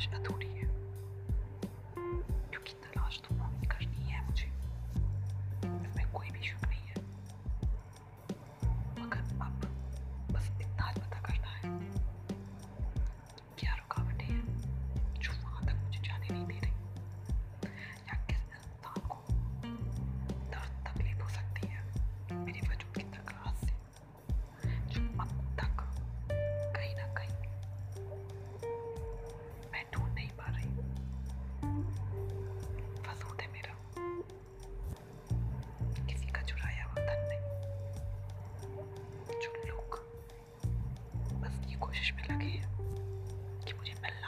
[0.00, 0.46] 是他徒弟
[42.18, 42.52] लगी
[43.66, 44.19] कि मुझे मिलना